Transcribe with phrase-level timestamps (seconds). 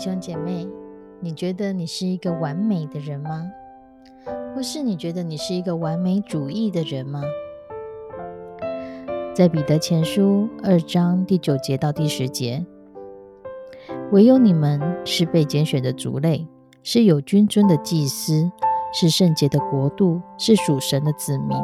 [0.00, 0.66] 兄姐妹，
[1.20, 3.46] 你觉得你是一个完美的人吗？
[4.56, 7.22] 或是你觉得你是一个完美主义的人吗？
[9.34, 12.64] 在彼得前书二章第九节到第十节，
[14.10, 16.48] 唯有你们是被拣选的族类，
[16.82, 18.50] 是有君尊的祭司，
[18.92, 21.56] 是圣洁的国度，是属神的子民，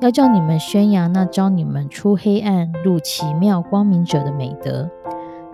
[0.00, 4.90] 要叫你们宣扬那招你们出黑暗入奇妙光明者的美德。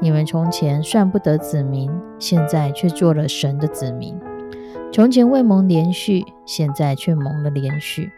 [0.00, 4.14] 你们从前算不得子民，现在却做了神的子民；
[4.92, 8.11] 从前未蒙连续，现在却蒙了连续。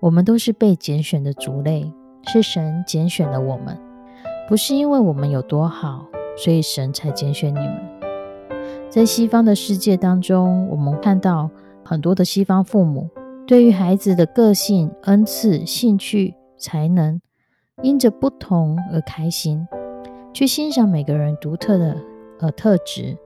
[0.00, 1.92] 我们都是被拣选的族类，
[2.26, 3.78] 是神拣选了我们，
[4.48, 7.76] 不是因为我们有多好，所以神才拣选你们。
[8.88, 11.50] 在西方的世界当中，我们看到
[11.84, 13.10] 很多的西方父母
[13.46, 17.20] 对于孩子的个性、恩赐、兴趣、才能。
[17.80, 19.66] 因着不同而开心，
[20.34, 21.96] 去欣赏每个人独特的
[22.40, 23.16] 呃特质。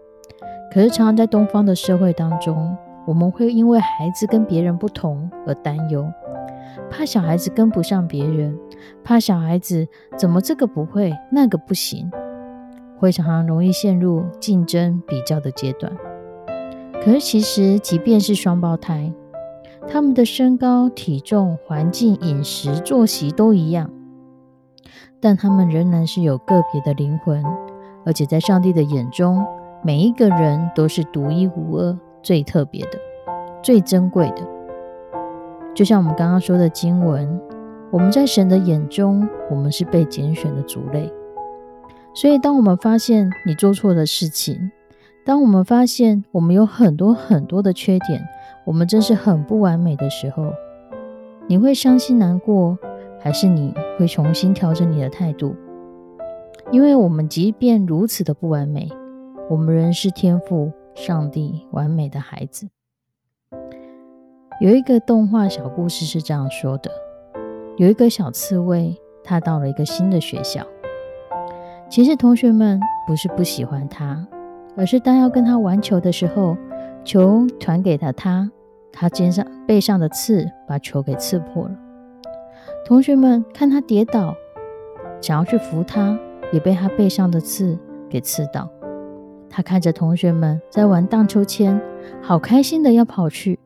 [0.72, 2.76] 可是，常常在东方的社会当中，
[3.06, 6.06] 我们会因为孩子跟别人不同而担忧，
[6.88, 8.56] 怕小孩子跟不上别人，
[9.02, 12.08] 怕小孩子怎么这个不会那个不行，
[12.98, 15.92] 会常常容易陷入竞争比较的阶段。
[17.02, 19.12] 可是，其实即便是双胞胎，
[19.88, 23.90] 他们的身高、体重、环境、饮食、作息都一样。
[25.26, 27.42] 但他们仍然是有个别的灵魂，
[28.04, 29.44] 而且在上帝的眼中，
[29.82, 32.90] 每一个人都是独一无二、最特别的、
[33.60, 34.46] 最珍贵的。
[35.74, 37.40] 就像我们刚刚说的经文，
[37.90, 41.12] 我们在神的眼中，我们是被拣选的族类。
[42.14, 44.70] 所以，当我们发现你做错的事情，
[45.24, 48.24] 当我们发现我们有很多很多的缺点，
[48.64, 50.52] 我们真是很不完美的时候，
[51.48, 52.78] 你会伤心难过。
[53.26, 55.56] 还是你会重新调整你的态度，
[56.70, 58.88] 因为我们即便如此的不完美，
[59.50, 62.68] 我们仍是天赋上帝完美的孩子。
[64.60, 66.88] 有一个动画小故事是这样说的：
[67.76, 70.64] 有一个小刺猬，他到了一个新的学校。
[71.90, 74.24] 其实同学们不是不喜欢他，
[74.76, 76.56] 而是当要跟他玩球的时候，
[77.04, 78.48] 球传给了他，
[78.92, 81.76] 他肩上背上的刺把球给刺破了。
[82.86, 84.32] 同学们看他跌倒，
[85.20, 86.16] 想要去扶他，
[86.52, 87.76] 也被他背上的刺
[88.08, 88.70] 给刺到。
[89.50, 91.80] 他看着同学们在玩荡秋千，
[92.22, 93.58] 好开心的要跑去，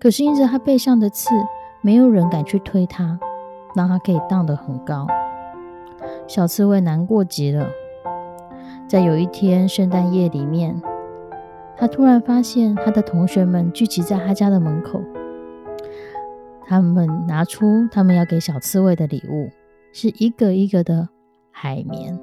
[0.00, 1.34] 可是因着他背上的刺，
[1.82, 3.20] 没有人敢去推他，
[3.76, 5.06] 让他可以荡得很高。
[6.26, 7.66] 小刺猬难过极了。
[8.88, 10.80] 在有一天圣诞夜里面，
[11.76, 15.02] 他突然发现他的同学们聚集在他家的门口。
[16.66, 19.50] 他们拿出他们要给小刺猬的礼物，
[19.92, 21.08] 是一个一个的
[21.50, 22.18] 海绵。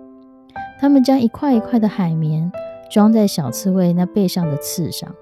[0.79, 2.52] 他们将一块一块的海绵
[2.90, 5.13] 装在小刺猬那背上的刺上，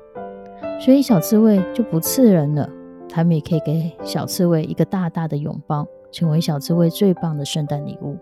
[0.79, 2.69] 所以小刺猬就不刺人了。
[3.09, 8.17] 他们也可以给小刺猬一个大大的拥抱，成为小刺猬最棒的圣诞礼物。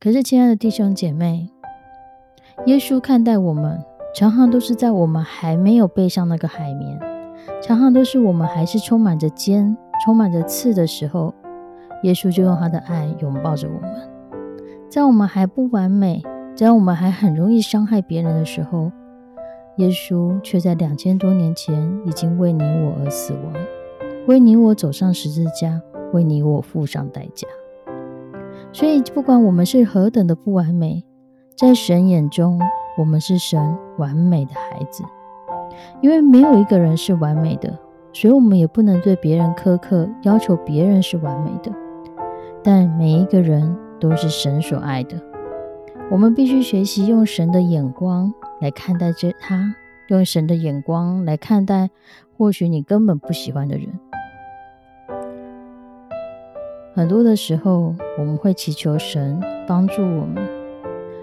[0.00, 1.50] 可是，亲爱的弟兄姐妹，
[2.66, 3.84] 耶稣看待我们，
[4.14, 6.98] 常常都是在我们还没有背上那个海绵。
[7.60, 11.34] 常常都是我们还是充满着尖、充满着刺的时候，
[12.02, 14.10] 耶稣就用他的爱拥抱着我们。
[14.88, 16.22] 在我们还不完美，
[16.54, 18.90] 在我们还很容易伤害别人的时候，
[19.76, 23.52] 耶稣却在两千多年前已经为你我而死亡，
[24.26, 25.80] 为你我走上十字架，
[26.12, 27.46] 为你我付上代价。
[28.72, 31.04] 所以，不管我们是何等的不完美，
[31.56, 32.60] 在神眼中，
[32.96, 35.02] 我们是神完美的孩子。
[36.00, 37.78] 因为没有一个人是完美的，
[38.12, 41.72] 所以我们也不能对别人苛刻，要求别人是完美的。
[42.62, 45.16] 但每一个人都是神所爱的，
[46.10, 49.74] 我们必须学习用神的眼光来看待这他，
[50.08, 51.90] 用神的眼光来看待
[52.36, 53.88] 或许你根本不喜欢的人。
[56.94, 60.44] 很多的时候，我们会祈求神帮助我们；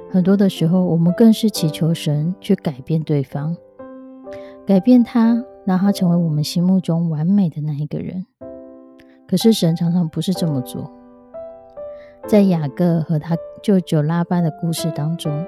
[0.10, 3.58] 很多的时候，我们更是祈求神去改变对方，
[4.66, 8.26] 改变他，让他成为我们心目中完美的那一个人。
[9.28, 10.92] 可是神常常不是这么做。
[12.28, 15.46] 在雅各和他舅舅拉班的故事当中，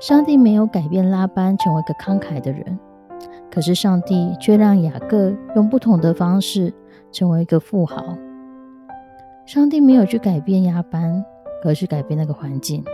[0.00, 2.78] 上帝没有改变拉班成为一个慷慨的人，
[3.50, 6.72] 可是上帝却让雅各用不同的方式
[7.10, 8.16] 成为一个富豪。
[9.46, 11.24] 上帝没有去改变亚班，
[11.64, 12.84] 而是改变那个环境。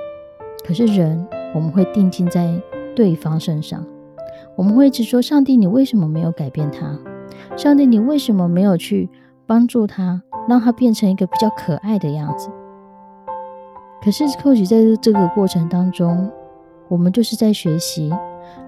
[0.66, 2.58] 可是人，我们会定睛在
[2.96, 3.84] 对方身上，
[4.60, 6.94] 我们会一直说：“上帝，你为什么没有改变他？
[7.56, 9.08] 上帝，你为什么没有去
[9.46, 12.50] 帮助他，让他变成一个比较可爱的样子？”
[14.04, 16.30] 可是，或许在这个过程当中，
[16.88, 18.12] 我们就是在学习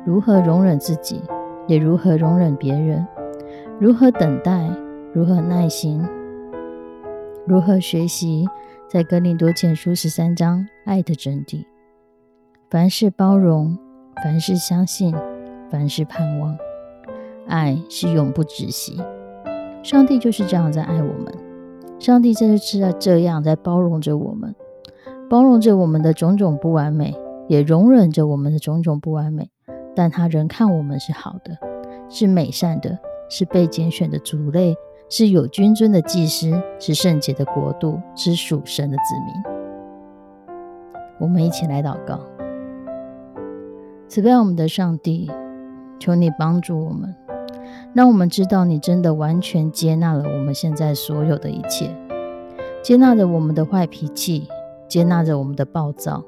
[0.07, 1.21] 如何容忍自己，
[1.67, 3.07] 也如何容忍别人，
[3.79, 4.75] 如何等待，
[5.13, 6.03] 如何耐心。
[7.47, 8.49] 如何学习
[8.89, 11.67] 在哥林多前书十三章爱的真谛？
[12.71, 13.77] 凡事包容，
[14.25, 15.15] 凡事相信，
[15.73, 16.55] 凡事盼望。
[17.49, 19.01] 爱是永不止息。
[19.83, 21.35] 上帝就是这样在爱我们，
[21.99, 24.55] 上帝就是在这样在包容着我们，
[25.31, 27.17] 包容着我们的种种不完美，
[27.49, 29.51] 也容忍着我们的种种不完美。
[29.97, 31.57] 但他仍看我们是好的，
[32.09, 32.99] 是美善的，
[33.31, 34.77] 是被拣选的族类。
[35.09, 40.55] 是有君尊的祭司，是圣洁的国度，是属神的子民。
[41.19, 42.19] 我们一起来祷告：
[44.09, 45.31] 慈悲我们的上帝，
[46.03, 47.15] 求你帮助我们，
[47.95, 51.95] 让我们知道你真的完全接纳了我们现在所有的一切，
[52.83, 54.49] 接纳着我们的坏脾气，
[54.89, 56.25] 接纳着我们的暴躁，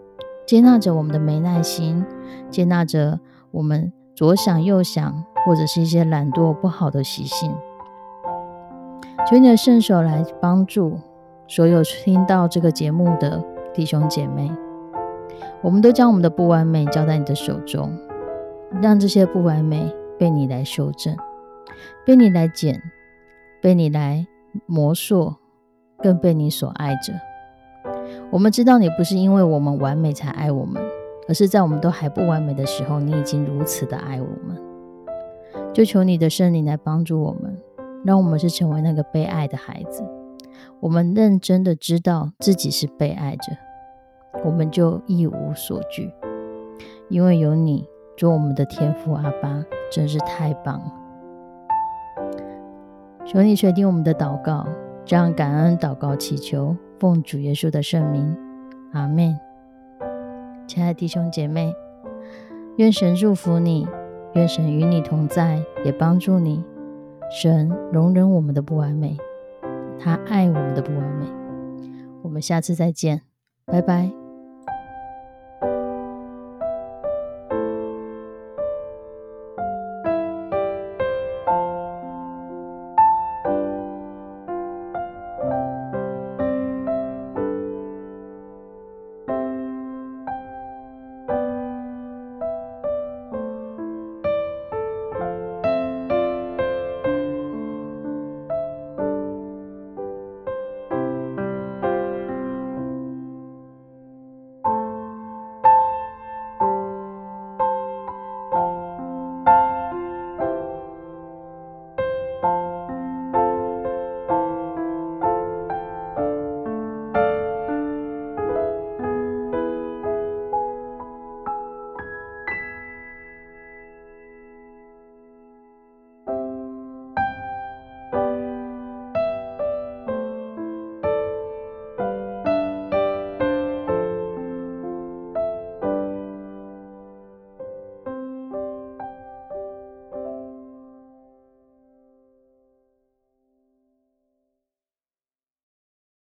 [0.47, 2.05] 接纳着我们的没耐心，
[2.49, 3.19] 接纳着
[3.51, 7.53] 我们左想右想，或者是一些懒惰不好的习性。
[9.29, 11.01] 求你的圣手来帮助
[11.49, 13.43] 所有听到这个节目的
[13.75, 14.53] 弟兄姐妹，
[15.63, 17.91] 我们都将我们的不完美交在你的手中，
[18.83, 21.17] 让这些不完美被你来修正，
[22.05, 22.81] 被你来剪，
[23.61, 24.27] 被你来
[24.67, 25.35] 磨塑，
[25.99, 27.13] 更被你所爱着。
[28.31, 30.83] 我们知道你不是因为我们完美才爱我们，
[31.29, 34.63] 而是在我们都还不完美的时候，你已经如此的爱我们。
[35.73, 37.59] 就求你的圣灵来帮助我们。
[38.05, 40.05] 让我们是成为那个被爱的孩子，
[40.79, 43.57] 我们认真的知道自己是被爱着，
[44.45, 46.13] 我们就一无所惧，
[47.09, 50.93] 因为有你做我们的天父阿爸，真是太棒了。
[53.25, 54.67] 求你垂听我们的祷告，
[55.05, 58.37] 这样感恩祷告祈求，奉主耶稣的圣名，
[58.93, 59.39] 阿门。
[60.67, 61.75] 亲爱的弟兄姐妹，
[62.77, 63.87] 愿神祝福你，
[64.35, 66.65] 愿神与你同在，也帮助你。
[67.31, 69.17] 神容忍我们的不完美，
[69.99, 71.27] 他爱我们的不完美。
[72.23, 73.23] 我们下次再见，
[73.67, 74.24] 拜拜。